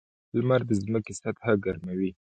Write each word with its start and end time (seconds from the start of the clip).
•لمر 0.37 0.61
د 0.67 0.71
ځمکې 0.83 1.13
سطحه 1.21 1.53
ګرموي. 1.65 2.11